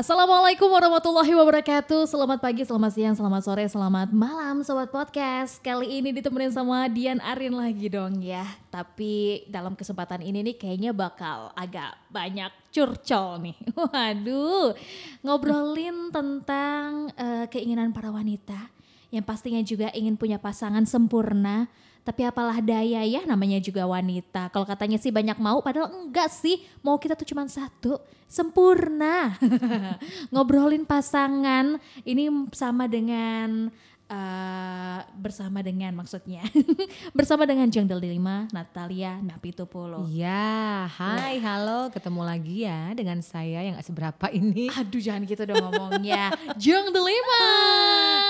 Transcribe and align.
Assalamualaikum 0.00 0.72
warahmatullahi 0.72 1.28
wabarakatuh. 1.36 2.08
Selamat 2.08 2.40
pagi, 2.40 2.64
selamat 2.64 2.92
siang, 2.96 3.12
selamat 3.12 3.42
sore, 3.44 3.68
selamat 3.68 4.08
malam 4.16 4.64
Sobat 4.64 4.88
Podcast. 4.88 5.60
Kali 5.60 6.00
ini 6.00 6.08
ditemenin 6.08 6.48
sama 6.48 6.88
Dian 6.88 7.20
Arin 7.20 7.52
lagi 7.52 7.92
dong 7.92 8.16
ya. 8.24 8.48
Tapi 8.72 9.44
dalam 9.52 9.76
kesempatan 9.76 10.24
ini 10.24 10.40
nih 10.40 10.56
kayaknya 10.56 10.96
bakal 10.96 11.52
agak 11.52 12.00
banyak 12.08 12.48
curcol 12.72 13.44
nih. 13.44 13.52
Waduh 13.76 14.72
Ngobrolin 15.20 16.08
tentang 16.08 17.12
uh, 17.20 17.44
keinginan 17.52 17.92
para 17.92 18.08
wanita 18.08 18.72
Yang 19.12 19.24
pastinya 19.28 19.60
juga 19.60 19.92
ingin 19.92 20.16
punya 20.16 20.40
pasangan 20.40 20.88
sempurna 20.88 21.68
tapi 22.00 22.24
apalah 22.24 22.58
daya 22.64 23.04
ya 23.04 23.22
namanya 23.28 23.60
juga 23.60 23.84
wanita. 23.84 24.48
Kalau 24.50 24.64
katanya 24.64 24.96
sih 24.96 25.12
banyak 25.12 25.36
mau 25.36 25.60
padahal 25.60 25.92
enggak 25.92 26.32
sih. 26.32 26.64
Mau 26.80 26.96
kita 26.96 27.12
tuh 27.14 27.28
cuma 27.28 27.44
satu, 27.46 28.00
sempurna. 28.24 29.36
Ngobrolin 30.32 30.88
pasangan 30.88 31.76
ini 32.04 32.30
sama 32.56 32.88
dengan 32.88 33.70
Uh, 34.10 35.06
bersama 35.22 35.62
dengan 35.62 35.94
maksudnya 35.94 36.42
bersama 37.14 37.46
dengan 37.46 37.70
Jeng 37.70 37.86
Delima 37.86 38.50
Natalia 38.50 39.22
Napitupolo. 39.22 40.02
Iya, 40.10 40.90
hai, 40.90 41.38
halo, 41.38 41.94
ketemu 41.94 42.26
lagi 42.26 42.66
ya 42.66 42.90
dengan 42.90 43.22
saya 43.22 43.62
yang 43.62 43.78
gak 43.78 43.86
seberapa 43.86 44.26
ini. 44.34 44.66
Aduh, 44.74 44.98
jangan 44.98 45.22
gitu 45.30 45.46
dong 45.46 45.62
ngomongnya. 45.62 46.34
Jeng 46.58 46.90
Delima. 46.90 47.46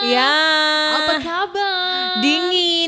Ya. 0.05 0.50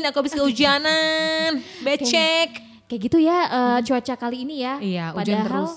Dingin, 0.03 0.11
aku 0.11 0.19
habis 0.19 0.35
kehujanan. 0.35 1.63
Becek. 1.79 2.11
Kayak, 2.11 2.47
kayak 2.91 3.01
gitu 3.07 3.17
ya 3.23 3.39
uh, 3.47 3.79
cuaca 3.79 4.13
kali 4.19 4.43
ini 4.43 4.55
ya. 4.59 4.75
Iya, 4.83 5.05
hujan 5.15 5.23
Padahal, 5.23 5.47
terus 5.47 5.73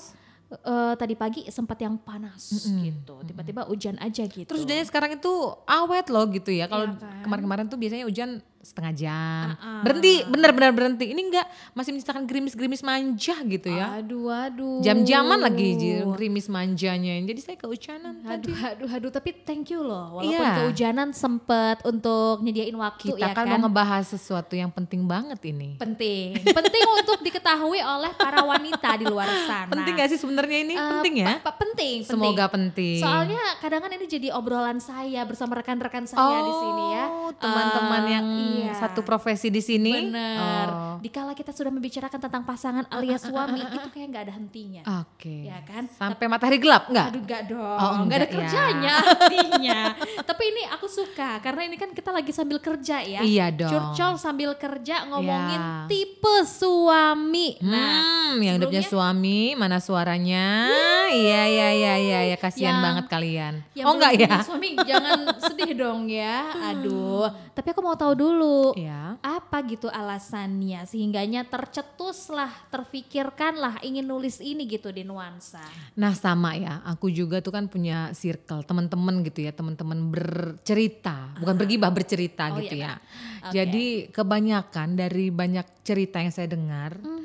uh, 0.67 0.93
tadi 0.99 1.15
pagi 1.15 1.41
sempat 1.47 1.79
yang 1.79 1.95
panas 1.95 2.51
mm 2.51 2.59
-hmm. 2.59 2.79
gitu. 2.91 3.15
Tiba-tiba 3.23 3.61
hujan 3.71 3.95
aja 4.03 4.27
gitu. 4.27 4.43
Terus 4.43 4.67
hujannya 4.67 4.83
sekarang 4.83 5.15
itu 5.15 5.31
awet 5.63 6.11
loh 6.11 6.27
gitu 6.27 6.51
ya. 6.51 6.67
Kalau 6.67 6.91
iya 6.91 6.99
kan? 6.99 7.23
kemarin-kemarin 7.23 7.65
tuh 7.71 7.79
biasanya 7.79 8.03
hujan 8.03 8.43
setengah 8.61 8.93
jam. 8.93 9.45
Uh 9.51 9.55
-uh. 9.57 9.81
Berhenti, 9.85 10.13
benar-benar 10.27 10.71
berhenti. 10.75 11.05
Ini 11.13 11.21
enggak 11.21 11.47
masih 11.73 11.91
menyisakan 11.95 12.23
gerimis-gerimis 12.27 12.81
manja 12.83 13.35
gitu 13.45 13.69
ya. 13.71 14.01
Aduh, 14.01 14.27
aduh. 14.27 14.79
Jam-jaman 14.83 15.39
lagi 15.39 15.77
gerimis 16.17 16.47
manjanya. 16.51 17.17
Jadi 17.23 17.39
saya 17.41 17.57
kehujanan 17.57 18.23
aduh, 18.25 18.27
tadi. 18.27 18.51
Aduh, 18.53 18.89
aduh, 18.89 19.11
tapi 19.13 19.29
thank 19.45 19.71
you 19.71 19.81
loh. 19.81 20.19
Walaupun 20.19 20.43
yeah. 20.43 20.57
kehujanan 20.63 21.13
sempet 21.15 21.81
untuk 21.85 22.41
nyediain 22.43 22.75
waktu 22.75 23.15
Kita 23.15 23.21
ya 23.21 23.33
kan, 23.33 23.47
kan 23.47 23.57
mau 23.57 23.69
ngebahas 23.69 24.05
sesuatu 24.09 24.53
yang 24.57 24.69
penting 24.73 25.05
banget 25.07 25.39
ini. 25.47 25.77
Penting. 25.79 26.37
penting 26.57 26.83
untuk 27.03 27.17
diketahui 27.23 27.79
oleh 27.79 28.11
para 28.17 28.43
wanita 28.43 28.89
di 28.99 29.05
luar 29.07 29.27
sana. 29.45 29.71
Penting 29.71 29.93
gak 29.95 30.09
sih 30.11 30.19
sebenarnya 30.19 30.57
ini? 30.65 30.75
Uh, 30.75 30.99
penting 30.99 31.15
ya? 31.23 31.35
penting, 31.41 31.95
Semoga 32.03 32.45
penting. 32.49 32.99
Soalnya 32.99 33.41
kadang 33.61 33.85
kan 33.85 33.91
ini 33.93 34.05
jadi 34.09 34.27
obrolan 34.33 34.81
saya 34.81 35.21
bersama 35.23 35.57
rekan-rekan 35.61 36.09
saya 36.09 36.41
oh, 36.41 36.45
di 36.45 36.53
sini 36.53 36.85
ya. 36.93 37.05
Teman-teman 37.37 38.01
uh, 38.01 38.09
yang 38.09 38.25
iya. 38.25 38.56
Satu 38.77 39.01
profesi 39.05 39.47
di 39.47 39.61
sini. 39.61 39.93
Bener. 39.93 40.67
Oh. 40.69 40.95
Dikala 41.01 41.37
kita 41.37 41.53
sudah 41.53 41.69
membicarakan 41.69 42.19
tentang 42.19 42.43
pasangan 42.43 42.85
alias 42.89 43.25
suami 43.25 43.61
itu 43.77 43.87
kayak 43.93 44.07
nggak 44.13 44.23
ada 44.29 44.33
hentinya. 44.33 44.81
Oke. 45.03 45.27
Okay. 45.27 45.41
Ya 45.49 45.59
kan? 45.65 45.83
Sampai 45.89 46.25
Tapi, 46.25 46.33
matahari 46.33 46.57
gelap 46.61 46.89
nggak? 46.89 47.07
Aduh 47.13 47.21
nggak 47.23 47.43
dong. 47.49 47.77
Oh, 47.77 47.93
nggak 48.07 48.17
ada 48.17 48.27
ya. 48.27 48.33
kerjanya 48.33 48.93
artinya. 49.01 49.79
Tapi 50.29 50.43
ini 50.53 50.61
aku 50.69 50.87
suka 50.87 51.39
karena 51.41 51.61
ini 51.67 51.75
kan 51.75 51.89
kita 51.93 52.09
lagi 52.13 52.31
sambil 52.33 52.57
kerja 52.61 53.01
ya. 53.03 53.21
Iya 53.21 53.47
dong. 53.53 53.71
Curcol 53.71 54.13
sambil 54.17 54.51
kerja 54.55 55.05
ngomongin 55.09 55.61
ya. 55.61 55.85
tipe 55.89 56.35
suami. 56.45 57.59
Nah, 57.61 58.33
hmm, 58.33 58.43
yang 58.43 58.55
hidupnya 58.61 58.83
suami 58.85 59.53
mana 59.57 59.81
suaranya? 59.81 60.69
Iya 61.07 61.41
iya 61.47 61.67
iya 61.71 61.93
iya 61.97 62.19
ya 62.35 62.37
kasihan 62.37 62.83
banget 62.83 63.05
kalian. 63.07 63.63
oh 63.83 63.93
enggak 63.95 64.13
ya? 64.19 64.35
Suami 64.43 64.75
jangan 64.83 65.19
sedih 65.47 65.71
dong 65.73 66.11
ya. 66.11 66.51
Aduh. 66.73 67.31
Tapi 67.55 67.67
aku 67.73 67.81
mau 67.81 67.95
tahu 67.95 68.13
dulu. 68.13 68.36
Iya. 68.77 69.17
Apa 69.23 69.65
gitu 69.65 69.89
alasannya 69.89 70.85
sehingganya 70.85 71.47
tercetuslah, 71.49 72.69
terfikirkanlah 72.69 73.81
ingin 73.81 74.05
nulis 74.05 74.37
ini 74.39 74.69
gitu 74.69 74.93
di 74.93 75.01
nuansa. 75.01 75.61
Nah, 75.97 76.13
sama 76.13 76.53
ya. 76.53 76.81
Aku 76.85 77.09
juga 77.09 77.41
tuh 77.41 77.53
kan 77.55 77.65
punya 77.67 78.13
circle 78.13 78.61
teman-teman 78.63 79.25
gitu 79.25 79.45
ya, 79.45 79.51
teman-teman 79.51 80.09
bercerita, 80.13 81.35
bukan 81.41 81.53
uh 81.53 81.59
bergibah 81.59 81.89
bercerita 81.89 82.53
oh, 82.53 82.61
gitu 82.61 82.77
iya. 82.77 82.85
ya. 82.85 83.49
Okay. 83.49 83.53
Jadi 83.57 83.85
kebanyakan 84.13 84.87
dari 84.93 85.33
banyak 85.33 85.65
cerita 85.81 86.21
yang 86.21 86.29
saya 86.29 86.53
dengar 86.53 87.01
uh 87.01 87.17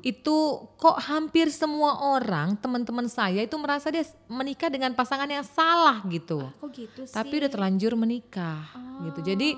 itu 0.00 0.36
kok 0.80 0.96
hampir 1.04 1.52
semua 1.52 2.16
orang 2.16 2.56
teman-teman 2.56 3.06
saya 3.08 3.44
itu 3.44 3.56
merasa 3.60 3.92
dia 3.92 4.04
menikah 4.26 4.72
dengan 4.72 4.96
pasangan 4.96 5.28
yang 5.28 5.44
salah 5.44 6.00
gitu. 6.08 6.40
Ah, 6.40 6.68
gitu 6.72 7.00
sih? 7.04 7.12
Tapi 7.12 7.32
udah 7.44 7.50
terlanjur 7.52 7.92
menikah 8.00 8.64
oh. 8.72 9.04
gitu. 9.08 9.20
Jadi 9.32 9.56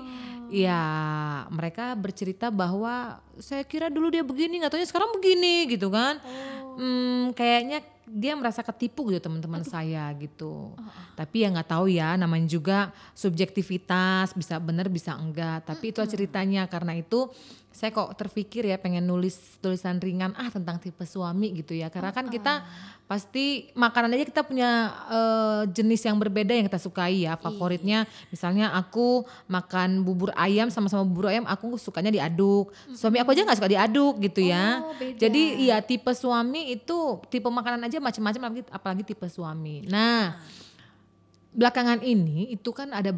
ya 0.53 0.81
mereka 1.49 1.97
bercerita 1.97 2.53
bahwa 2.53 3.17
saya 3.41 3.65
kira 3.65 3.89
dulu 3.89 4.13
dia 4.13 4.21
begini, 4.21 4.61
nggak 4.61 4.77
taunya 4.77 4.85
sekarang 4.85 5.09
begini 5.17 5.65
gitu 5.73 5.89
kan. 5.89 6.21
Oh. 6.21 6.77
Hmm, 6.77 7.33
kayaknya 7.33 7.81
dia 8.03 8.35
merasa 8.35 8.59
ketipu 8.61 9.07
gitu 9.09 9.23
teman-teman 9.23 9.63
saya 9.63 10.11
gitu. 10.19 10.75
Uh. 10.75 10.91
Tapi 11.15 11.47
ya 11.47 11.53
nggak 11.53 11.69
tahu 11.69 11.85
ya 11.87 12.19
namanya 12.19 12.47
juga 12.47 12.77
subjektivitas 13.15 14.35
bisa 14.35 14.59
benar 14.59 14.91
bisa 14.91 15.15
enggak. 15.15 15.63
Tapi 15.63 15.95
itu 15.95 16.03
ceritanya 16.03 16.67
karena 16.67 16.99
itu 16.99 17.31
saya 17.73 17.89
kok 17.89 18.13
terpikir 18.13 18.69
ya 18.69 18.77
pengen 18.77 19.09
nulis 19.09 19.57
tulisan 19.57 19.97
ringan 19.97 20.37
ah 20.37 20.45
tentang 20.53 20.77
tipe 20.77 21.01
suami 21.09 21.57
gitu 21.57 21.73
ya. 21.73 21.89
Karena 21.89 22.13
kan 22.13 22.29
kita 22.29 22.61
pasti 23.09 23.73
makanan 23.73 24.13
aja 24.13 24.25
kita 24.29 24.41
punya 24.45 24.93
uh, 25.09 25.61
jenis 25.67 26.05
yang 26.05 26.15
berbeda 26.21 26.53
yang 26.53 26.69
kita 26.69 26.77
sukai 26.77 27.25
ya. 27.25 27.33
Favoritnya 27.33 28.05
iya. 28.05 28.29
misalnya 28.29 28.65
aku 28.77 29.25
makan 29.49 30.05
bubur 30.05 30.29
ayam 30.37 30.69
sama-sama 30.69 31.01
bubur 31.01 31.33
ayam 31.33 31.49
aku 31.49 31.81
sukanya 31.81 32.13
diaduk. 32.13 32.69
Suami 32.93 33.17
aku 33.17 33.33
aja 33.33 33.41
nggak 33.41 33.57
suka 33.57 33.73
diaduk 33.73 34.21
gitu 34.21 34.45
ya. 34.45 34.85
Oh, 34.85 34.93
beda. 34.93 35.17
Jadi 35.17 35.43
iya 35.65 35.81
tipe 35.81 36.13
suami 36.13 36.77
itu 36.77 37.19
tipe 37.33 37.49
makanan 37.49 37.89
aja 37.89 37.92
macam-macam 37.99 38.41
apalagi, 38.49 38.63
apalagi 38.69 39.03
tipe 39.03 39.27
suami. 39.27 39.83
Nah, 39.89 40.37
belakangan 41.53 42.01
ini 42.01 42.49
itu 42.49 42.73
kan 42.73 42.89
ada 42.89 43.13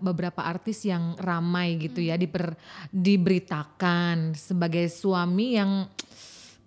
beberapa 0.00 0.42
artis 0.42 0.82
yang 0.82 1.14
ramai 1.18 1.78
gitu 1.78 2.02
ya 2.02 2.18
diper, 2.18 2.58
diberitakan 2.90 4.34
sebagai 4.34 4.90
suami 4.90 5.54
yang 5.54 5.86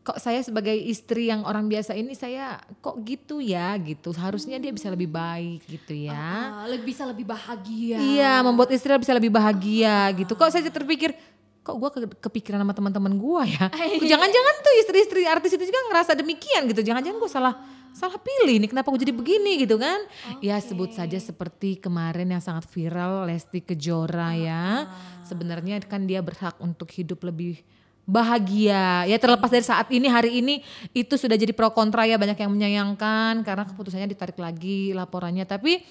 kok 0.02 0.18
saya 0.18 0.42
sebagai 0.42 0.74
istri 0.74 1.30
yang 1.30 1.46
orang 1.46 1.70
biasa 1.70 1.94
ini 1.94 2.18
saya 2.18 2.58
kok 2.82 2.98
gitu 3.06 3.38
ya 3.38 3.78
gitu. 3.78 4.10
Harusnya 4.18 4.58
dia 4.58 4.74
bisa 4.74 4.90
lebih 4.90 5.12
baik 5.12 5.62
gitu 5.70 6.10
ya. 6.10 6.58
Uh, 6.66 6.74
lebih 6.74 6.96
bisa 6.96 7.06
lebih 7.06 7.26
bahagia. 7.30 8.02
Iya 8.02 8.42
membuat 8.42 8.74
istri 8.74 8.90
bisa 8.98 9.14
lebih 9.14 9.30
bahagia 9.30 10.10
uh. 10.10 10.18
gitu. 10.18 10.34
Kok 10.34 10.50
saya 10.50 10.66
terpikir 10.74 11.14
kok 11.62 11.76
gue 11.78 11.90
ke, 11.94 12.00
kepikiran 12.30 12.66
sama 12.66 12.74
teman-teman 12.74 13.14
gue 13.16 13.44
ya? 13.54 13.66
Jangan-jangan 14.12 14.56
tuh 14.66 14.74
istri-istri 14.82 15.22
artis 15.30 15.54
itu 15.54 15.64
juga 15.70 15.80
ngerasa 15.94 16.18
demikian 16.18 16.66
gitu. 16.70 16.82
Jangan-jangan 16.82 17.18
gue 17.22 17.32
salah 17.32 17.56
salah 17.92 18.16
pilih 18.16 18.56
nih 18.56 18.72
kenapa 18.72 18.88
gue 18.88 19.04
jadi 19.04 19.14
begini 19.14 19.68
gitu 19.68 19.76
kan? 19.76 20.00
Okay. 20.40 20.48
ya 20.48 20.56
sebut 20.64 20.96
saja 20.96 21.20
seperti 21.20 21.76
kemarin 21.76 22.32
yang 22.32 22.40
sangat 22.40 22.64
viral 22.72 23.28
Lesti 23.28 23.60
Kejora 23.62 24.32
ya. 24.34 24.88
Ah. 24.88 25.24
sebenarnya 25.28 25.84
kan 25.84 26.08
dia 26.08 26.24
berhak 26.24 26.56
untuk 26.64 26.88
hidup 26.92 27.20
lebih 27.28 27.60
bahagia. 28.08 29.06
Ya 29.06 29.18
terlepas 29.22 29.52
dari 29.52 29.64
saat 29.64 29.88
ini 29.94 30.08
hari 30.10 30.42
ini 30.42 30.66
itu 30.92 31.16
sudah 31.16 31.38
jadi 31.38 31.54
pro 31.54 31.70
kontra 31.72 32.08
ya 32.08 32.18
banyak 32.18 32.40
yang 32.40 32.52
menyayangkan 32.52 33.46
karena 33.46 33.64
keputusannya 33.70 34.10
ditarik 34.10 34.40
lagi 34.40 34.96
laporannya. 34.96 35.46
Tapi 35.46 35.84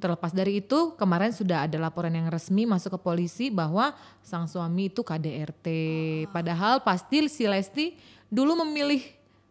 terlepas 0.00 0.32
dari 0.32 0.64
itu 0.64 0.96
kemarin 0.96 1.30
sudah 1.30 1.68
ada 1.68 1.76
laporan 1.76 2.10
yang 2.16 2.32
resmi 2.32 2.64
masuk 2.64 2.96
ke 2.96 3.00
polisi 3.04 3.46
bahwa 3.52 3.92
sang 4.24 4.48
suami 4.48 4.88
itu 4.88 5.04
KDRT 5.04 5.66
padahal 6.32 6.80
pasti 6.80 7.28
si 7.28 7.44
Lesti 7.44 7.94
dulu 8.32 8.64
memilih 8.64 9.04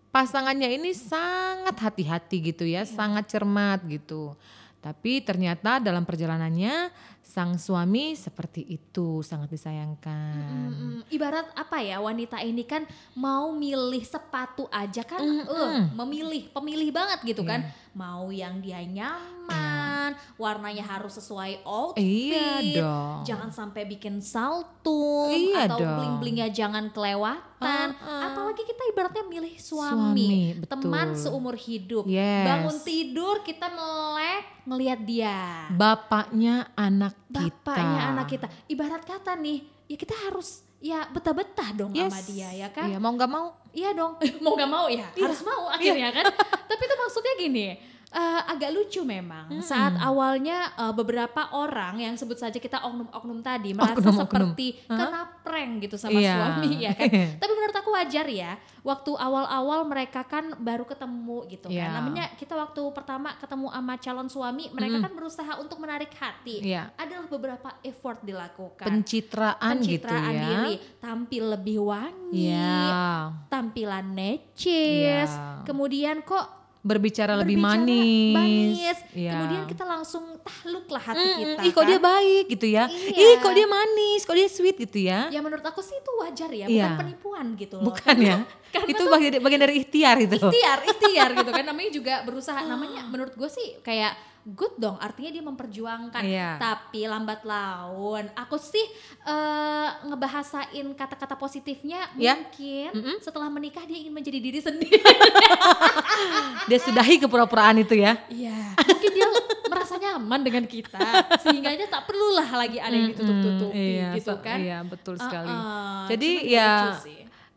pasangannya 0.10 0.74
ini 0.74 0.92
sangat 0.98 1.78
hati-hati 1.78 2.52
gitu 2.52 2.66
ya, 2.66 2.82
ya. 2.82 2.90
sangat 2.90 3.30
cermat 3.30 3.86
gitu. 3.86 4.34
Tapi 4.80 5.20
ternyata 5.22 5.78
dalam 5.78 6.08
perjalanannya 6.08 6.90
sang 7.30 7.62
suami 7.62 8.18
seperti 8.18 8.66
itu 8.66 9.22
sangat 9.22 9.54
disayangkan. 9.54 10.34
Mm, 10.34 10.74
mm, 10.74 11.14
ibarat 11.14 11.46
apa 11.54 11.78
ya 11.78 12.02
wanita 12.02 12.42
ini 12.42 12.66
kan 12.66 12.90
mau 13.14 13.54
milih 13.54 14.02
sepatu 14.02 14.66
aja 14.74 15.06
kan, 15.06 15.22
mm, 15.22 15.46
uh, 15.46 15.94
memilih 15.94 16.50
pemilih 16.50 16.90
banget 16.90 17.22
gitu 17.38 17.46
yeah. 17.46 17.52
kan. 17.54 17.62
Mau 17.94 18.34
yang 18.34 18.58
dia 18.66 18.82
nyaman, 18.82 20.18
yeah. 20.18 20.42
warnanya 20.42 20.82
harus 20.82 21.22
sesuai 21.22 21.62
outfit, 21.70 22.02
iya 22.02 22.82
dong. 22.82 23.22
jangan 23.26 23.50
sampai 23.54 23.86
bikin 23.86 24.22
saltung 24.26 25.30
iya 25.30 25.70
atau 25.70 25.78
bling-blingnya 25.78 26.50
jangan 26.50 26.90
kelewatan. 26.90 27.94
Uh, 27.94 28.10
uh. 28.10 28.22
Apalagi 28.34 28.66
kita 28.66 28.90
ibaratnya 28.90 29.26
milih 29.30 29.54
suami, 29.62 30.58
suami 30.58 30.66
teman 30.66 31.14
seumur 31.14 31.54
hidup. 31.54 32.10
Yes. 32.10 32.46
Bangun 32.50 32.78
tidur 32.82 33.46
kita 33.46 33.70
melek 33.70 34.66
ngelihat 34.66 35.00
dia. 35.06 35.70
Bapaknya 35.74 36.70
anak 36.78 37.19
kita. 37.28 37.74
Bapaknya 37.76 38.02
anak 38.16 38.28
kita. 38.32 38.48
Ibarat 38.72 39.04
kata 39.04 39.36
nih, 39.36 39.60
ya 39.92 39.98
kita 40.00 40.16
harus 40.28 40.64
ya 40.80 41.04
betah-betah 41.12 41.76
dong 41.76 41.92
yes. 41.92 42.08
sama 42.08 42.20
dia 42.24 42.50
ya 42.56 42.68
kan. 42.72 42.88
Iya, 42.88 42.98
mau 43.04 43.12
nggak 43.12 43.32
mau. 43.32 43.48
Iya 43.76 43.90
dong, 43.94 44.16
mau 44.44 44.54
nggak 44.56 44.72
mau 44.72 44.86
ya, 44.90 45.06
iya. 45.14 45.26
harus 45.28 45.42
mau 45.46 45.70
akhirnya 45.70 46.10
iya. 46.10 46.18
kan. 46.18 46.26
Tapi 46.70 46.82
itu 46.88 46.96
maksudnya 46.96 47.34
gini, 47.38 47.66
uh, 48.14 48.42
agak 48.50 48.74
lucu 48.74 49.02
memang. 49.06 49.50
Hmm. 49.50 49.64
Saat 49.64 49.98
awalnya 50.02 50.74
uh, 50.78 50.94
beberapa 50.94 51.50
orang 51.54 52.02
yang 52.02 52.16
sebut 52.18 52.38
saja 52.38 52.58
kita 52.58 52.82
oknum-oknum 52.82 53.40
tadi 53.46 53.74
merasa 53.74 54.02
oknum, 54.02 54.18
seperti 54.26 54.68
oknum. 54.86 54.98
kena 54.98 55.22
prank 55.46 55.72
gitu 55.86 55.96
sama 55.98 56.18
yeah. 56.18 56.36
suami 56.38 56.72
ya 56.86 56.92
kan. 56.94 57.10
Tapi 57.42 57.52
menurut 57.54 57.76
aku 57.78 57.90
wajar 57.94 58.26
ya. 58.30 58.58
Waktu 58.80 59.12
awal-awal 59.12 59.84
mereka 59.86 60.24
kan 60.26 60.56
baru 60.58 60.88
ketemu 60.88 61.38
gitu 61.52 61.68
yeah. 61.70 61.90
kan. 61.90 61.90
Iya. 61.90 61.98
Namanya 62.02 62.26
kita 62.40 62.54
waktu 62.58 62.82
pertama 62.96 63.30
ketemu 63.38 63.68
sama 63.70 63.94
calon 64.00 64.30
suami, 64.30 64.66
mereka 64.74 64.98
mm. 64.98 65.04
kan 65.06 65.14
berusaha 65.14 65.54
untuk 65.62 65.78
menarik 65.78 66.12
hati. 66.16 66.64
Yeah. 66.64 66.90
Adalah 66.96 67.28
beberapa 67.30 67.70
effort 67.86 68.24
dilakukan. 68.24 68.88
Pencitraan, 68.88 69.84
gitu 69.84 70.08
Pencitraan 70.08 70.32
gitu 70.32 70.40
ya. 70.40 70.48
diri, 70.48 70.74
tampil 70.98 71.44
lebih 71.60 71.78
wangi, 71.84 72.50
yeah. 72.50 73.36
tampilan 73.52 74.16
necis. 74.16 75.32
Yeah. 75.32 75.62
Kemudian 75.68 76.24
kok 76.24 76.59
berbicara, 76.80 77.36
lebih 77.36 77.60
manis. 77.60 78.36
manis. 78.36 78.98
Ya. 79.12 79.36
Kemudian 79.36 79.64
kita 79.68 79.84
langsung 79.84 80.40
tahluk 80.40 80.88
lah 80.88 81.04
hati 81.12 81.28
mm, 81.28 81.36
kita. 81.36 81.62
Ih 81.68 81.72
kok 81.76 81.84
kan? 81.84 81.90
dia 81.92 82.00
baik 82.00 82.46
gitu 82.56 82.68
ya. 82.72 82.84
Iya. 82.88 83.20
Ih 83.20 83.36
kok 83.44 83.54
dia 83.54 83.68
manis, 83.68 84.22
kok 84.24 84.36
dia 84.40 84.48
sweet 84.48 84.76
gitu 84.80 85.00
ya. 85.04 85.28
Ya 85.28 85.44
menurut 85.44 85.66
aku 85.68 85.84
sih 85.84 86.00
itu 86.00 86.12
wajar 86.24 86.50
ya, 86.56 86.66
bukan 86.72 86.80
ya. 86.80 86.96
penipuan 86.96 87.46
gitu 87.60 87.76
loh. 87.84 87.92
Bukan 87.92 88.16
ya. 88.24 88.38
itu 88.92 89.04
bagian, 89.12 89.34
bagian 89.44 89.62
dari 89.68 89.74
ikhtiar 89.84 90.16
itu. 90.24 90.36
Ikhtiar, 90.40 90.78
ikhtiar 90.88 91.30
gitu 91.36 91.52
kan. 91.52 91.64
Namanya 91.76 91.92
juga 91.92 92.14
berusaha. 92.24 92.60
Namanya 92.64 93.02
menurut 93.12 93.36
gue 93.36 93.50
sih 93.52 93.76
kayak 93.84 94.16
good 94.48 94.76
dong 94.80 94.96
artinya 95.00 95.32
dia 95.36 95.44
memperjuangkan 95.44 96.24
yeah. 96.24 96.56
tapi 96.56 97.06
lambat 97.06 97.44
laun 97.44 98.28
aku 98.34 98.56
sih 98.56 98.82
uh, 99.28 100.08
ngebahasain 100.08 100.88
kata-kata 100.96 101.36
positifnya 101.36 102.08
yeah. 102.16 102.40
mungkin 102.40 102.90
mm 102.96 103.02
-hmm. 103.04 103.16
setelah 103.20 103.52
menikah 103.52 103.84
dia 103.84 104.00
ingin 104.00 104.14
menjadi 104.16 104.40
diri 104.40 104.60
sendiri 104.64 105.00
dia 106.70 106.80
sudahi 106.80 107.20
kepura-puraan 107.20 107.84
itu 107.84 108.00
ya 108.00 108.16
iya 108.32 108.56
yeah. 108.56 108.88
mungkin 108.88 109.12
dia 109.12 109.28
merasa 109.70 109.96
nyaman 110.00 110.42
dengan 110.42 110.64
kita 110.66 111.00
sehingga 111.44 111.70
dia 111.76 111.88
tak 111.92 112.08
perlulah 112.10 112.50
lagi 112.50 112.80
ada 112.80 112.96
yang 112.96 113.12
ditutup-tutupi 113.14 113.76
mm 113.76 113.84
-hmm. 113.84 114.00
iya, 114.00 114.10
gitu 114.18 114.34
kan 114.40 114.58
iya 114.58 114.78
betul 114.88 115.16
sekali 115.20 115.52
uh 115.52 115.60
-uh. 115.60 116.04
jadi 116.08 116.30
ya 116.48 116.70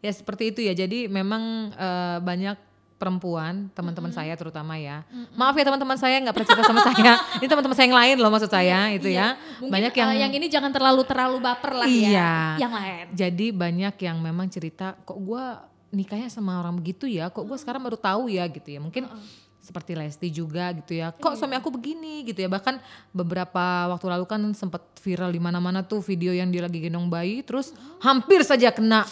ya 0.03 0.11
seperti 0.11 0.51
itu 0.51 0.61
ya 0.67 0.75
jadi 0.75 1.07
memang 1.07 1.73
uh, 1.79 2.19
banyak 2.19 2.72
perempuan, 3.03 3.67
teman-teman 3.75 4.15
mm 4.15 4.15
-hmm. 4.15 4.31
saya 4.31 4.39
terutama 4.39 4.79
ya. 4.79 5.03
Mm 5.11 5.27
-hmm. 5.27 5.35
Maaf 5.35 5.55
ya 5.59 5.65
teman-teman 5.67 5.99
saya 5.99 6.17
nggak 6.23 6.35
cerita 6.39 6.63
sama 6.63 6.81
saya. 6.87 7.13
Ini 7.43 7.47
teman-teman 7.51 7.75
saya 7.75 7.87
yang 7.91 7.99
lain 7.99 8.17
loh 8.23 8.31
maksud 8.31 8.51
saya 8.55 8.79
iya, 8.87 8.95
itu 8.95 9.09
iya. 9.11 9.19
ya. 9.19 9.27
Mungkin, 9.59 9.73
banyak 9.75 9.93
yang 9.99 10.09
uh, 10.09 10.17
yang 10.23 10.33
ini 10.39 10.47
jangan 10.47 10.71
terlalu 10.71 11.03
terlalu 11.03 11.37
baper 11.43 11.73
lah 11.75 11.89
ya. 11.91 11.91
iya. 11.91 12.07
ya. 12.15 12.35
Yang 12.63 12.73
lain. 12.79 13.05
Jadi 13.19 13.47
banyak 13.51 13.95
yang 13.99 14.17
memang 14.23 14.47
cerita 14.47 14.95
kok 15.03 15.19
gue 15.19 15.45
nikahnya 15.91 16.31
sama 16.31 16.63
orang 16.63 16.79
begitu 16.79 17.11
ya, 17.11 17.29
kok 17.29 17.43
gue 17.43 17.59
sekarang 17.59 17.83
baru 17.83 17.99
tahu 17.99 18.31
ya 18.31 18.47
gitu 18.47 18.71
ya. 18.71 18.79
Mungkin 18.79 19.11
uh 19.11 19.19
-uh 19.19 19.51
seperti 19.63 19.95
Lesti 19.95 20.29
juga 20.35 20.75
gitu 20.75 20.99
ya. 20.99 21.15
Kok 21.15 21.33
iya. 21.33 21.39
suami 21.39 21.55
aku 21.55 21.71
begini 21.71 22.27
gitu 22.27 22.43
ya. 22.43 22.51
Bahkan 22.51 22.83
beberapa 23.15 23.95
waktu 23.95 24.07
lalu 24.11 24.27
kan 24.27 24.43
sempat 24.59 24.83
viral 24.99 25.31
di 25.31 25.39
mana-mana 25.39 25.87
tuh 25.87 26.03
video 26.03 26.35
yang 26.35 26.51
dia 26.51 26.67
lagi 26.67 26.83
gendong 26.83 27.07
bayi 27.07 27.47
terus 27.47 27.71
hampir 28.03 28.43
saja 28.43 28.75
kena 28.75 29.07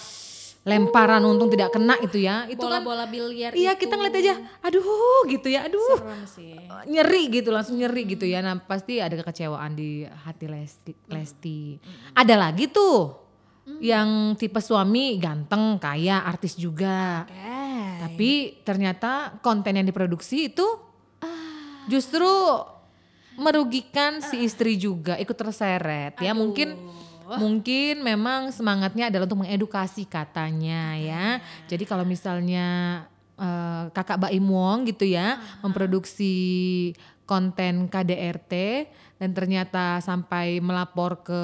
lemparan 0.60 1.24
untung 1.24 1.48
tidak 1.48 1.72
kena 1.72 1.96
itu 2.04 2.20
ya 2.20 2.44
itu 2.44 2.60
bola, 2.60 2.76
kan 2.76 2.82
bola 2.84 3.04
biliar 3.08 3.56
iya 3.56 3.72
itu. 3.72 3.80
kita 3.86 3.96
ngeliat 3.96 4.16
aja 4.20 4.34
aduh 4.60 5.24
gitu 5.24 5.48
ya 5.48 5.64
aduh 5.64 5.96
sih. 6.28 6.52
nyeri 6.84 7.32
gitu 7.32 7.48
langsung 7.48 7.80
nyeri 7.80 8.04
gitu 8.04 8.28
ya 8.28 8.44
nah 8.44 8.60
pasti 8.60 9.00
ada 9.00 9.16
kekecewaan 9.16 9.72
di 9.72 10.04
hati 10.04 10.46
Lesti 10.52 10.92
Lesti 11.08 11.80
hmm. 11.80 12.12
ada 12.12 12.34
lagi 12.36 12.68
tuh 12.68 13.08
hmm. 13.72 13.80
yang 13.80 14.08
tipe 14.36 14.60
suami 14.60 15.16
ganteng 15.16 15.80
kaya 15.80 16.28
artis 16.28 16.60
juga 16.60 17.24
okay. 17.24 18.04
tapi 18.04 18.30
ternyata 18.60 19.40
konten 19.40 19.80
yang 19.80 19.88
diproduksi 19.88 20.52
itu 20.52 20.68
ah. 21.24 21.88
justru 21.88 22.28
merugikan 23.40 24.20
si 24.20 24.44
istri 24.44 24.76
juga 24.76 25.16
ikut 25.16 25.32
terseret 25.32 26.20
ya 26.20 26.36
mungkin 26.36 26.76
Mungkin 27.38 28.02
memang 28.02 28.50
semangatnya 28.50 29.12
adalah 29.12 29.28
untuk 29.30 29.46
mengedukasi 29.46 30.08
katanya 30.08 30.98
ya. 30.98 31.26
Jadi 31.70 31.84
kalau 31.86 32.02
misalnya 32.02 32.66
uh, 33.38 33.86
kakak 33.94 34.18
Baim 34.18 34.46
Wong 34.50 34.88
gitu 34.90 35.06
ya 35.06 35.38
memproduksi 35.62 36.34
konten 37.28 37.86
KDRT 37.86 38.52
dan 39.22 39.30
ternyata 39.30 40.02
sampai 40.02 40.58
melapor 40.58 41.22
ke 41.22 41.42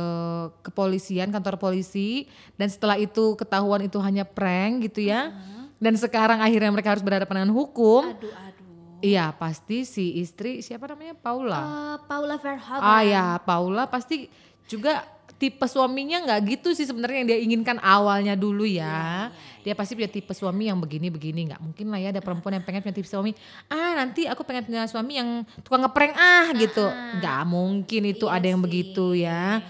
kepolisian 0.66 1.30
kantor 1.30 1.60
polisi 1.62 2.26
dan 2.58 2.66
setelah 2.66 2.98
itu 2.98 3.38
ketahuan 3.38 3.86
itu 3.86 4.00
hanya 4.02 4.26
prank 4.26 4.90
gitu 4.90 5.06
ya. 5.06 5.30
Dan 5.76 5.92
sekarang 5.94 6.40
akhirnya 6.40 6.72
mereka 6.72 6.96
harus 6.96 7.04
berhadapan 7.04 7.44
dengan 7.44 7.52
hukum. 7.52 8.08
Aduh, 8.08 8.32
aduh. 8.32 8.64
Iya 9.04 9.28
pasti 9.36 9.84
si 9.84 10.16
istri 10.24 10.64
siapa 10.64 10.88
namanya 10.88 11.12
Paula. 11.20 11.60
Uh, 11.60 11.96
Paula 12.08 12.40
Verhoeven. 12.40 12.80
Ah 12.80 13.04
ya 13.04 13.36
Paula 13.44 13.84
pasti 13.84 14.32
juga 14.66 15.04
tipe 15.36 15.66
suaminya 15.68 16.24
nggak 16.24 16.40
gitu 16.48 16.72
sih 16.72 16.88
sebenarnya 16.88 17.18
yang 17.20 17.28
dia 17.28 17.38
inginkan 17.40 17.76
awalnya 17.84 18.32
dulu 18.32 18.64
ya. 18.64 18.84
Yeah. 18.84 19.20
Dia 19.66 19.74
pasti 19.76 19.98
punya 19.98 20.08
tipe 20.08 20.32
suami 20.32 20.70
yang 20.70 20.80
begini-begini 20.80 21.52
nggak 21.52 21.60
mungkin 21.60 21.86
lah 21.92 21.98
ya 22.00 22.08
ada 22.14 22.22
perempuan 22.24 22.56
yang 22.56 22.64
pengen 22.64 22.80
punya 22.80 22.96
tipe 22.96 23.08
suami. 23.08 23.36
Ah 23.68 23.92
nanti 23.98 24.24
aku 24.24 24.46
pengen 24.48 24.64
punya 24.64 24.88
suami 24.88 25.20
yang 25.20 25.44
tukang 25.60 25.84
ngeprank 25.84 26.14
ah 26.16 26.48
gitu. 26.56 26.86
Ah. 26.88 27.20
Nggak 27.20 27.40
mungkin 27.44 28.02
itu 28.08 28.24
iya 28.28 28.34
ada 28.40 28.46
yang 28.48 28.60
sih. 28.60 28.66
begitu 28.66 29.06
ya. 29.12 29.60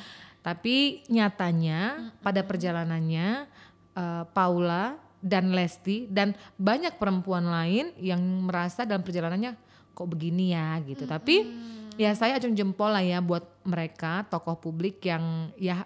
Tapi 0.47 1.03
nyatanya 1.11 2.13
pada 2.23 2.47
perjalanannya 2.47 3.51
uh, 3.99 4.25
Paula 4.31 4.95
dan 5.19 5.51
Lesti 5.51 6.07
dan 6.07 6.39
banyak 6.55 7.03
perempuan 7.03 7.51
lain 7.51 7.91
yang 7.99 8.23
merasa 8.47 8.87
dalam 8.87 9.03
perjalanannya 9.03 9.59
kok 9.91 10.07
begini 10.07 10.55
ya 10.55 10.79
gitu. 10.87 11.03
Tapi 11.09 11.37
ya 11.97 12.13
saya 12.17 12.37
acung 12.37 12.53
jempol 12.57 12.93
lah 12.93 13.03
ya 13.03 13.19
buat 13.25 13.45
mereka 13.65 14.25
tokoh 14.29 14.57
publik 14.57 15.03
yang 15.05 15.51
ya 15.57 15.85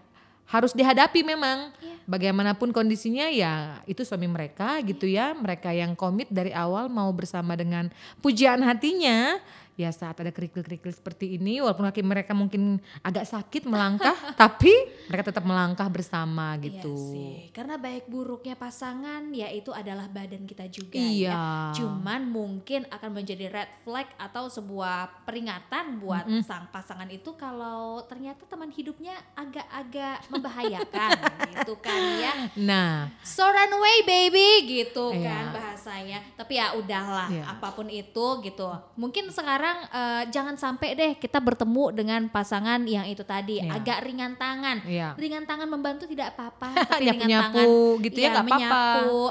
harus 0.51 0.75
dihadapi 0.75 1.23
memang. 1.23 1.71
Yeah. 1.79 1.99
bagaimanapun 2.11 2.75
kondisinya 2.75 3.31
ya 3.31 3.79
itu 3.87 4.03
suami 4.03 4.27
mereka 4.27 4.83
gitu 4.83 5.07
ya. 5.07 5.31
Mereka 5.31 5.71
yang 5.71 5.95
komit 5.95 6.27
dari 6.27 6.51
awal 6.51 6.91
mau 6.91 7.07
bersama 7.15 7.55
dengan 7.55 7.87
pujian 8.19 8.59
hatinya 8.67 9.39
ya 9.81 9.91
saat 9.97 10.21
ada 10.21 10.29
kerikil-kerikil 10.29 10.93
seperti 10.93 11.41
ini 11.41 11.65
walaupun 11.65 11.89
kaki 11.89 12.05
mereka 12.05 12.37
mungkin 12.37 12.77
agak 13.01 13.25
sakit 13.25 13.65
melangkah 13.65 14.13
tapi 14.41 14.73
mereka 15.09 15.33
tetap 15.33 15.45
melangkah 15.49 15.89
bersama 15.89 16.55
iya 16.61 16.65
gitu. 16.69 16.93
Iya 16.93 17.09
sih. 17.09 17.33
Karena 17.57 17.81
baik 17.81 18.07
buruknya 18.07 18.55
pasangan 18.55 19.33
ya 19.33 19.49
itu 19.49 19.73
adalah 19.73 20.07
badan 20.07 20.45
kita 20.45 20.69
juga 20.69 21.01
iya. 21.01 21.33
ya. 21.33 21.45
Cuman 21.81 22.29
mungkin 22.29 22.85
akan 22.93 23.11
menjadi 23.11 23.49
red 23.49 23.71
flag 23.83 24.07
atau 24.21 24.47
sebuah 24.53 25.25
peringatan 25.25 25.99
buat 26.03 26.29
mm 26.29 26.41
-hmm. 26.41 26.47
sang 26.47 26.69
pasangan 26.69 27.09
itu 27.09 27.33
kalau 27.39 28.05
ternyata 28.07 28.45
teman 28.45 28.69
hidupnya 28.69 29.17
agak-agak 29.35 30.27
membahayakan 30.29 31.11
gitu 31.57 31.75
kan 31.79 32.01
ya. 32.21 32.33
Nah, 32.59 33.09
so 33.25 33.47
run 33.47 33.73
away 33.73 33.97
baby 34.05 34.51
gitu 34.67 35.15
iya. 35.15 35.31
kan 35.31 35.45
bahasanya. 35.57 36.19
Tapi 36.35 36.59
ya 36.59 36.75
udahlah 36.77 37.29
iya. 37.31 37.45
apa 37.47 37.73
pun 37.73 37.87
itu 37.87 38.27
gitu. 38.43 38.67
Mungkin 38.99 39.31
sekarang 39.31 39.70
sekarang 39.71 39.79
uh, 39.95 40.23
jangan 40.31 40.55
sampai 40.59 40.89
deh 40.99 41.13
kita 41.17 41.39
bertemu 41.39 41.85
dengan 41.95 42.21
pasangan 42.27 42.83
yang 42.85 43.07
itu 43.07 43.23
tadi 43.23 43.63
yeah. 43.63 43.77
agak 43.79 44.03
ringan 44.03 44.35
tangan. 44.35 44.83
Yeah. 44.85 45.15
Ringan 45.15 45.47
tangan 45.47 45.69
membantu 45.71 46.11
tidak 46.11 46.35
apa-apa, 46.35 46.75
tapi 46.91 47.07
nyapu, 47.07 47.15
ringan 47.15 47.31
tangan 47.31 48.05
gitu 48.05 48.19
ya, 48.19 48.31
ya 48.31 48.43
apa-apa. 48.43 48.83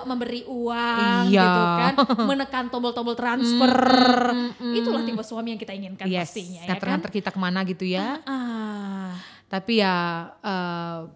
memberi 0.07 0.41
uang 0.47 1.23
iya. 1.27 1.43
gitu 1.43 1.61
kan, 1.63 1.93
menekan 2.29 2.65
tombol-tombol 2.71 3.15
transfer. 3.19 3.75
Mm, 4.31 4.39
mm, 4.55 4.63
mm, 4.63 4.79
Itulah 4.79 5.01
tipe 5.03 5.23
suami 5.23 5.47
yang 5.55 5.61
kita 5.61 5.73
inginkan 5.75 6.05
yes, 6.07 6.31
pastinya 6.31 6.61
ya 6.63 6.75
kan. 6.79 7.01
kita 7.03 7.29
ke 7.35 7.39
mana 7.39 7.59
gitu 7.67 7.83
ya. 7.83 8.23
Uh, 8.23 8.31
uh. 8.31 9.07
Tapi 9.49 9.81
ya 9.81 9.95
uh, 10.39 11.09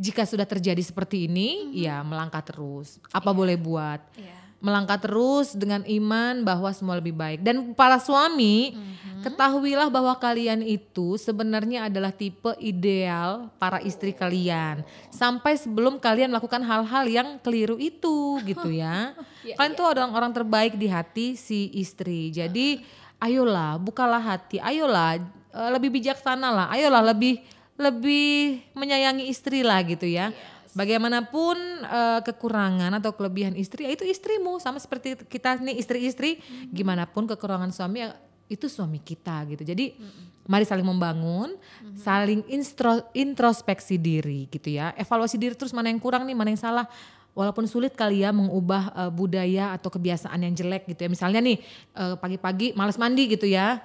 jika 0.00 0.24
sudah 0.26 0.44
terjadi 0.44 0.80
seperti 0.82 1.30
ini, 1.30 1.48
mm 1.48 1.64
-hmm. 1.70 1.84
ya 1.86 1.96
melangkah 2.04 2.44
terus. 2.44 3.00
Apa 3.08 3.32
yeah. 3.32 3.36
boleh 3.36 3.56
buat? 3.56 4.00
Yeah 4.16 4.39
melangkah 4.60 5.00
terus 5.00 5.56
dengan 5.56 5.80
iman 5.88 6.44
bahwa 6.44 6.68
semua 6.76 7.00
lebih 7.00 7.16
baik. 7.16 7.40
Dan 7.40 7.72
para 7.72 7.96
suami, 7.96 8.76
mm-hmm. 8.76 9.24
ketahuilah 9.24 9.88
bahwa 9.88 10.12
kalian 10.20 10.60
itu 10.60 11.16
sebenarnya 11.16 11.88
adalah 11.88 12.12
tipe 12.12 12.52
ideal 12.60 13.48
para 13.56 13.80
istri 13.80 14.12
kalian. 14.12 14.84
Sampai 15.08 15.56
sebelum 15.56 15.96
kalian 15.96 16.28
melakukan 16.28 16.60
hal-hal 16.60 17.04
yang 17.08 17.28
keliru 17.40 17.80
itu 17.80 18.36
gitu 18.44 18.68
ya. 18.68 19.16
yeah, 19.48 19.56
kalian 19.56 19.72
yeah. 19.72 19.80
tuh 19.80 19.86
orang 19.88 20.10
orang 20.12 20.32
terbaik 20.36 20.76
di 20.76 20.92
hati 20.92 21.40
si 21.40 21.72
istri. 21.72 22.28
Jadi 22.28 22.84
ayolah 23.16 23.80
bukalah 23.80 24.20
hati, 24.20 24.60
ayolah 24.60 25.24
uh, 25.56 25.72
lebih 25.72 25.88
bijaksana 25.88 26.52
lah, 26.52 26.66
ayolah 26.68 27.00
lebih 27.16 27.40
lebih 27.80 28.60
menyayangi 28.76 29.24
istri 29.32 29.64
lah 29.64 29.80
gitu 29.88 30.04
ya. 30.04 30.36
Yeah 30.36 30.59
bagaimanapun 30.74 31.56
uh, 31.82 32.20
kekurangan 32.22 32.94
atau 33.02 33.10
kelebihan 33.14 33.58
istri 33.58 33.86
ya 33.86 33.90
itu 33.90 34.06
istrimu 34.06 34.62
sama 34.62 34.78
seperti 34.78 35.18
kita 35.26 35.58
nih 35.58 35.76
istri-istri 35.78 36.38
mm-hmm. 36.38 36.70
gimana 36.70 37.04
pun 37.10 37.26
kekurangan 37.26 37.74
suami 37.74 38.06
ya 38.06 38.14
itu 38.50 38.66
suami 38.70 39.02
kita 39.02 39.46
gitu 39.50 39.62
jadi 39.66 39.94
mm-hmm. 39.94 40.46
mari 40.46 40.62
saling 40.62 40.86
membangun 40.86 41.58
mm-hmm. 41.58 41.96
saling 41.98 42.40
instro, 42.50 43.02
introspeksi 43.14 43.98
diri 43.98 44.46
gitu 44.46 44.70
ya 44.70 44.94
evaluasi 44.94 45.38
diri 45.38 45.58
terus 45.58 45.74
mana 45.74 45.90
yang 45.90 45.98
kurang 45.98 46.22
nih 46.26 46.38
mana 46.38 46.54
yang 46.54 46.62
salah 46.62 46.86
walaupun 47.34 47.66
sulit 47.66 47.94
kali 47.94 48.26
ya 48.26 48.34
mengubah 48.34 48.90
uh, 48.94 49.10
budaya 49.10 49.74
atau 49.74 49.86
kebiasaan 49.86 50.42
yang 50.42 50.54
jelek 50.54 50.90
gitu 50.90 51.06
ya. 51.06 51.10
Misalnya 51.10 51.38
nih 51.38 51.62
uh, 51.94 52.18
pagi-pagi 52.18 52.74
males 52.74 52.98
mandi 52.98 53.30
gitu 53.30 53.46
ya 53.46 53.78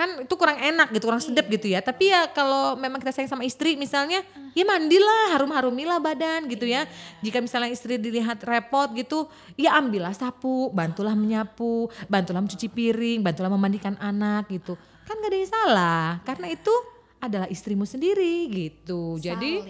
kan 0.00 0.24
itu 0.24 0.32
kurang 0.40 0.56
enak 0.56 0.96
gitu, 0.96 1.04
kurang 1.12 1.20
sedap 1.20 1.44
gitu 1.52 1.68
ya. 1.68 1.84
Tapi 1.84 2.08
ya 2.08 2.32
kalau 2.32 2.72
memang 2.72 2.96
kita 3.04 3.12
sayang 3.12 3.28
sama 3.28 3.44
istri 3.44 3.76
misalnya, 3.76 4.24
ya 4.56 4.64
mandilah, 4.64 5.36
harum-harumilah 5.36 6.00
badan 6.00 6.48
gitu 6.48 6.64
ya. 6.64 6.88
Jika 7.20 7.44
misalnya 7.44 7.68
istri 7.68 8.00
dilihat 8.00 8.40
repot 8.48 8.88
gitu, 8.96 9.28
ya 9.60 9.76
ambillah 9.76 10.16
sapu, 10.16 10.72
bantulah 10.72 11.12
menyapu, 11.12 11.92
bantulah 12.08 12.40
mencuci 12.40 12.72
piring, 12.72 13.20
bantulah 13.20 13.52
memandikan 13.52 13.92
anak 14.00 14.48
gitu. 14.48 14.72
Kan 15.04 15.20
gak 15.20 15.28
ada 15.28 15.36
yang 15.36 15.50
salah, 15.52 16.08
karena 16.24 16.48
itu 16.48 16.72
adalah 17.20 17.44
istrimu 17.52 17.84
sendiri 17.84 18.48
gitu. 18.48 19.20
Jadi 19.20 19.60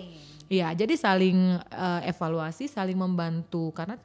ya 0.46 0.70
jadi 0.70 0.94
saling 0.94 1.58
uh, 1.58 2.06
evaluasi, 2.06 2.70
saling 2.70 2.94
membantu 2.94 3.74
karena 3.74 3.98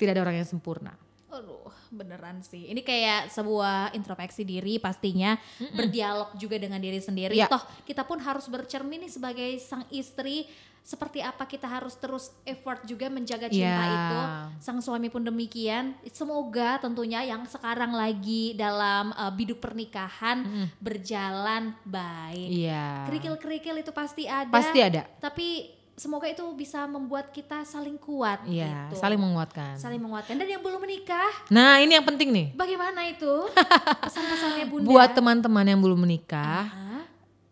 tidak 0.00 0.16
ada 0.16 0.22
orang 0.24 0.40
yang 0.40 0.48
sempurna. 0.48 0.96
Aduh, 1.30 1.70
beneran 1.94 2.42
sih. 2.42 2.68
Ini 2.70 2.82
kayak 2.82 3.30
sebuah 3.30 3.94
introspeksi 3.94 4.42
diri 4.42 4.82
pastinya, 4.82 5.38
Mm-mm. 5.58 5.78
berdialog 5.78 6.34
juga 6.34 6.58
dengan 6.58 6.82
diri 6.82 6.98
sendiri. 6.98 7.38
Ya. 7.38 7.46
Toh 7.46 7.62
kita 7.86 8.02
pun 8.02 8.18
harus 8.18 8.50
bercermin 8.50 9.06
nih 9.06 9.12
sebagai 9.12 9.50
sang 9.62 9.86
istri 9.94 10.50
seperti 10.80 11.20
apa 11.20 11.44
kita 11.44 11.68
harus 11.68 11.92
terus 12.00 12.32
effort 12.42 12.82
juga 12.88 13.06
menjaga 13.12 13.52
cinta 13.52 13.84
yeah. 13.84 13.94
itu. 13.94 14.20
Sang 14.64 14.80
suami 14.80 15.12
pun 15.12 15.22
demikian. 15.22 15.94
Semoga 16.10 16.80
tentunya 16.80 17.22
yang 17.22 17.44
sekarang 17.46 17.92
lagi 17.94 18.56
dalam 18.56 19.12
uh, 19.14 19.30
biduk 19.30 19.60
pernikahan 19.60 20.42
mm. 20.42 20.66
berjalan 20.80 21.76
baik. 21.84 22.48
Yeah. 22.48 23.06
Kerikil-kerikil 23.06 23.86
itu 23.86 23.92
pasti 23.92 24.24
ada. 24.26 24.50
Pasti 24.50 24.80
ada. 24.80 25.04
Tapi 25.20 25.79
semoga 26.00 26.24
itu 26.32 26.40
bisa 26.56 26.88
membuat 26.88 27.28
kita 27.28 27.60
saling 27.68 28.00
kuat 28.00 28.40
Iya, 28.48 28.88
gitu. 28.88 29.04
saling 29.04 29.20
menguatkan. 29.20 29.76
Saling 29.76 30.00
menguatkan. 30.00 30.32
Dan 30.40 30.48
yang 30.48 30.64
belum 30.64 30.80
menikah. 30.80 31.28
Nah, 31.52 31.76
ini 31.84 31.92
yang 31.92 32.06
penting 32.08 32.32
nih. 32.32 32.46
Bagaimana 32.56 33.04
itu? 33.04 33.28
Pesan-pesannya 34.08 34.64
Bunda. 34.72 34.88
Buat 34.88 35.12
teman-teman 35.12 35.68
yang 35.68 35.76
belum 35.76 36.00
menikah, 36.00 36.72
uh-huh. 36.72 37.04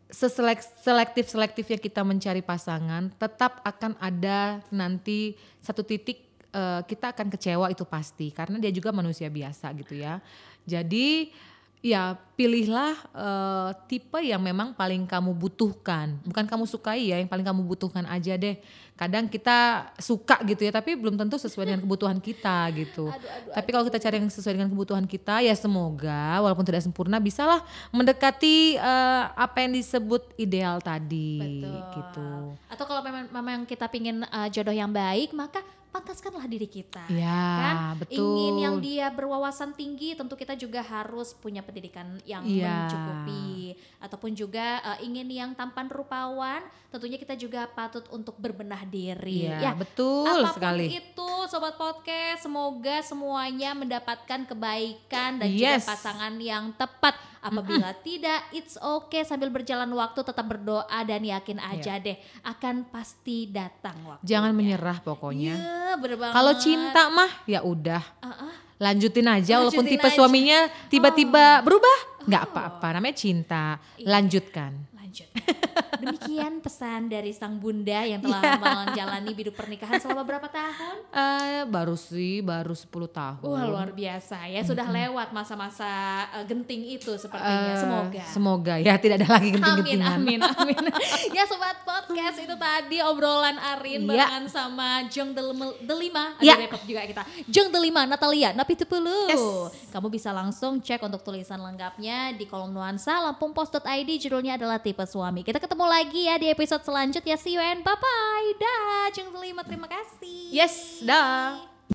seselektif-selektifnya 0.08 1.76
kita 1.76 2.00
mencari 2.00 2.40
pasangan, 2.40 3.12
tetap 3.20 3.60
akan 3.68 4.00
ada 4.00 4.64
nanti 4.72 5.36
satu 5.60 5.84
titik 5.84 6.24
uh, 6.56 6.80
kita 6.88 7.12
akan 7.12 7.28
kecewa 7.28 7.68
itu 7.68 7.84
pasti 7.84 8.32
karena 8.32 8.56
dia 8.56 8.72
juga 8.72 8.96
manusia 8.96 9.28
biasa 9.28 9.76
gitu 9.76 9.92
ya. 9.92 10.24
Jadi 10.64 11.36
ya 11.78 12.18
pilihlah 12.34 12.94
uh, 13.14 13.70
tipe 13.86 14.18
yang 14.22 14.42
memang 14.42 14.74
paling 14.74 15.06
kamu 15.06 15.34
butuhkan. 15.34 16.18
Bukan 16.26 16.46
kamu 16.46 16.64
sukai 16.66 17.10
ya 17.10 17.18
yang 17.18 17.30
paling 17.30 17.46
kamu 17.46 17.62
butuhkan 17.66 18.06
aja 18.06 18.34
deh. 18.34 18.58
Kadang 18.98 19.30
kita 19.30 19.90
suka 19.98 20.42
gitu 20.42 20.66
ya 20.66 20.74
tapi 20.74 20.98
belum 20.98 21.14
tentu 21.14 21.38
sesuai 21.38 21.70
dengan 21.70 21.80
kebutuhan 21.86 22.18
kita 22.18 22.66
gitu. 22.74 23.10
Aduh, 23.10 23.26
aduh, 23.26 23.54
tapi 23.54 23.68
kalau 23.70 23.84
kita 23.86 23.98
cari 24.02 24.14
yang 24.18 24.30
sesuai 24.30 24.54
dengan 24.58 24.70
kebutuhan 24.70 25.06
kita 25.06 25.38
ya 25.42 25.54
semoga 25.54 26.42
walaupun 26.42 26.66
tidak 26.66 26.82
sempurna 26.82 27.22
bisalah 27.22 27.62
mendekati 27.94 28.78
uh, 28.78 29.30
apa 29.38 29.62
yang 29.62 29.78
disebut 29.78 30.34
ideal 30.34 30.82
tadi 30.82 31.62
Betul. 31.62 31.94
gitu. 31.94 32.30
Atau 32.70 32.84
kalau 32.90 33.02
memang 33.06 33.30
memang 33.30 33.58
kita 33.66 33.86
pingin 33.86 34.26
uh, 34.26 34.50
jodoh 34.50 34.74
yang 34.74 34.90
baik 34.90 35.30
maka 35.30 35.62
pantaskanlah 35.88 36.44
diri 36.46 36.68
kita. 36.68 37.08
Ya, 37.10 37.42
kan? 37.60 37.76
betul. 38.00 38.20
Ingin 38.20 38.56
yang 38.60 38.76
dia 38.78 39.06
berwawasan 39.10 39.74
tinggi, 39.74 40.14
tentu 40.14 40.36
kita 40.36 40.54
juga 40.54 40.84
harus 40.84 41.32
punya 41.34 41.64
pendidikan 41.64 42.20
yang 42.28 42.44
ya. 42.44 42.86
mencukupi. 42.86 43.76
Ataupun 43.98 44.36
juga 44.36 44.78
uh, 44.84 44.98
ingin 45.02 45.28
yang 45.28 45.50
tampan 45.56 45.90
rupawan, 45.90 46.62
tentunya 46.92 47.18
kita 47.18 47.34
juga 47.34 47.66
patut 47.68 48.04
untuk 48.14 48.36
berbenah 48.38 48.84
diri. 48.86 49.48
Ya, 49.48 49.70
ya 49.70 49.72
betul 49.74 50.28
apa 50.28 50.54
pun 50.54 50.56
sekali. 50.56 50.84
itu 51.00 51.30
sobat 51.48 51.74
podcast, 51.74 52.44
semoga 52.44 53.00
semuanya 53.02 53.72
mendapatkan 53.72 54.44
kebaikan 54.48 55.40
dan 55.40 55.48
yes. 55.48 55.84
juga 55.84 55.96
pasangan 55.96 56.34
yang 56.38 56.70
tepat 56.76 57.16
Apabila 57.48 57.88
mm-hmm. 57.90 58.04
tidak, 58.04 58.40
it's 58.52 58.76
okay 58.76 59.24
sambil 59.24 59.48
berjalan 59.48 59.88
waktu 59.96 60.20
tetap 60.20 60.44
berdoa 60.44 60.98
dan 61.08 61.24
yakin 61.24 61.58
iya. 61.58 61.72
aja 61.72 61.94
yeah. 61.96 62.04
deh 62.04 62.16
akan 62.44 62.88
pasti 62.92 63.48
datang 63.48 63.96
waktu. 64.04 64.24
Jangan 64.28 64.52
menyerah 64.52 65.00
pokoknya. 65.00 65.54
Yeah, 65.56 66.28
Kalau 66.32 66.52
cinta 66.60 67.08
mah 67.08 67.30
ya 67.48 67.64
udah. 67.64 68.02
Uh-uh. 68.20 68.52
Lanjutin 68.78 69.26
aja 69.26 69.34
Lanjutin 69.34 69.58
walaupun 69.58 69.84
tipe 69.90 70.06
aja. 70.06 70.14
suaminya 70.14 70.70
tiba-tiba 70.86 71.58
oh. 71.58 71.64
berubah, 71.66 71.98
nggak 72.30 72.42
oh. 72.44 72.48
apa-apa 72.52 72.86
namanya 73.00 73.16
cinta. 73.16 73.80
Iya. 73.98 74.06
Lanjutkan. 74.06 74.72
Lanjut. 74.94 75.28
Demikian 75.98 76.62
pesan 76.62 77.10
dari 77.10 77.34
sang 77.34 77.58
bunda 77.58 78.06
yang 78.06 78.22
telah 78.22 78.40
yeah. 78.40 78.58
menjalani 78.58 79.32
hidup 79.34 79.54
pernikahan 79.58 79.98
selama 79.98 80.22
berapa 80.22 80.48
tahun? 80.48 80.96
Uh, 81.10 81.62
baru 81.66 81.96
sih, 81.98 82.40
baru 82.40 82.72
10 82.72 82.86
tahun. 83.10 83.44
Wah 83.44 83.64
luar 83.66 83.90
biasa 83.90 84.46
ya, 84.46 84.62
sudah 84.62 84.86
mm 84.86 84.94
-hmm. 84.94 85.06
lewat 85.10 85.28
masa-masa 85.34 85.90
uh, 86.32 86.44
genting 86.46 86.86
itu 86.94 87.12
sepertinya, 87.18 87.74
uh, 87.74 87.80
semoga. 87.82 88.24
Semoga 88.30 88.74
ya, 88.78 88.94
tidak 88.96 89.24
ada 89.24 89.28
lagi 89.38 89.48
genting-gentingan. 89.54 90.08
Amin, 90.14 90.40
amin, 90.42 90.78
amin. 90.78 90.84
ya 91.36 91.42
sobat 91.50 91.82
podcast 91.82 92.38
itu 92.42 92.54
tadi 92.54 93.02
obrolan 93.02 93.58
Arin 93.58 94.06
yeah. 94.06 94.28
barengan 94.28 94.44
sama 94.46 94.88
Jeng 95.10 95.34
Delima, 95.82 96.38
ada 96.38 96.44
yeah. 96.44 96.56
repot 96.58 96.82
juga 96.86 97.02
kita. 97.04 97.22
Jeng 97.50 97.68
Delima, 97.74 98.06
Natalia, 98.06 98.54
Napi 98.54 98.78
Tupulu. 98.78 99.30
Yes. 99.30 99.42
Kamu 99.90 100.06
bisa 100.12 100.30
langsung 100.30 100.78
cek 100.78 101.02
untuk 101.02 101.24
tulisan 101.24 101.58
lengkapnya 101.58 102.36
di 102.36 102.44
kolom 102.46 102.70
nuansa 102.70 103.18
lampumpos.id 103.24 104.10
judulnya 104.20 104.54
adalah 104.60 104.78
tipe 104.78 105.02
suami. 105.02 105.42
Kita 105.42 105.58
ketemu 105.58 105.84
lagi 105.88 106.28
ya 106.28 106.36
di 106.36 106.52
episode 106.52 106.84
selanjutnya. 106.84 107.40
See 107.40 107.56
you 107.56 107.62
and 107.64 107.80
bye-bye. 107.80 108.48
Dah, 108.60 109.08
Jeng 109.10 109.32
terima 109.64 109.88
kasih. 109.88 110.52
Yes, 110.52 111.00
dah. 111.00 111.77